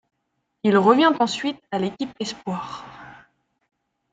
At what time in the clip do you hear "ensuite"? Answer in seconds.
1.19-1.61